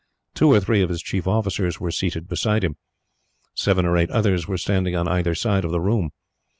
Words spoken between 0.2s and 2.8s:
Two or three of his chief officers were seated beside him.